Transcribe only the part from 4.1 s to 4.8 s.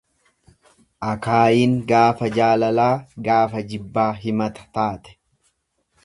himata